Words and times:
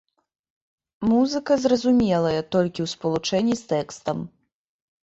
Музыка 1.09 1.53
зразумелая 1.65 2.41
толькі 2.57 2.79
ў 2.89 2.95
спалучэнні 2.95 3.55
з 3.63 3.73
тэкстам. 3.75 4.17